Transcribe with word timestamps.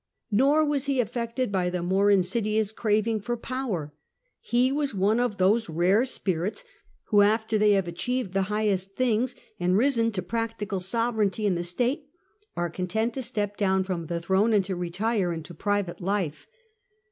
Nor 0.31 0.65
was 0.65 0.85
he 0.87 0.99
affected 0.99 1.51
by 1.51 1.69
the 1.69 1.83
more 1.83 2.09
insidious 2.09 2.71
craving 2.71 3.19
for 3.21 3.37
power 3.37 3.93
5 4.41 4.49
he 4.49 4.71
was 4.71 4.95
one 4.95 5.19
of 5.19 5.37
those 5.37 5.69
rare 5.69 6.05
spirits 6.05 6.63
who, 7.09 7.21
after 7.21 7.55
they 7.55 7.73
have 7.73 7.87
achieved 7.87 8.33
the 8.33 8.41
highest* 8.49 8.95
things, 8.95 9.35
and 9.59 9.77
risen 9.77 10.11
to 10.13 10.23
practical 10.23 10.79
sovereignty 10.79 11.45
ip, 11.45 11.53
the 11.53 11.63
state, 11.63 12.07
are 12.55 12.71
content 12.71 13.13
to 13.13 13.21
step 13.21 13.57
down 13.57 13.83
from 13.83 14.07
the 14.07 14.19
thi'one 14.19 14.55
and 14.55 14.65
to 14.65 14.75
retire 14.75 15.31
into 15.31 15.53
private 15.53 16.01
life. 16.01 16.47